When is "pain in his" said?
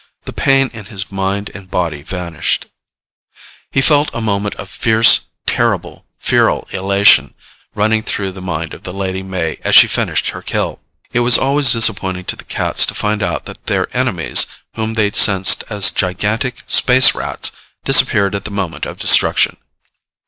0.33-1.11